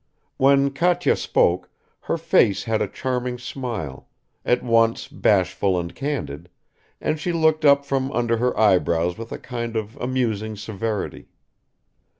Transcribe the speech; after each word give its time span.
When 0.37 0.71
Katya 0.71 1.15
spoke, 1.15 1.69
her 1.99 2.17
face 2.17 2.63
had 2.63 2.81
a 2.81 2.87
charming 2.87 3.37
smile, 3.37 4.07
at 4.43 4.63
once 4.63 5.07
bashful 5.07 5.79
and 5.79 5.93
candid, 5.93 6.49
and 6.99 7.19
she 7.19 7.31
looked 7.31 7.65
up 7.65 7.85
from 7.85 8.11
under 8.11 8.37
her 8.37 8.59
eyebrows 8.59 9.15
with 9.15 9.31
a 9.31 9.37
kind 9.37 9.75
of 9.75 9.95
amusing 10.01 10.55
severity. 10.55 11.27